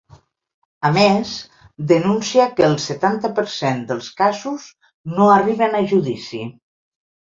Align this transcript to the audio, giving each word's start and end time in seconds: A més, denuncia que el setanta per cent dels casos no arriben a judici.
A 0.87 0.89
més, 0.95 1.33
denuncia 1.91 2.49
que 2.61 2.67
el 2.69 2.75
setanta 2.87 3.33
per 3.39 3.47
cent 3.59 3.87
dels 3.93 4.11
casos 4.25 4.69
no 5.17 5.33
arriben 5.39 5.83
a 5.85 5.89
judici. 5.97 6.47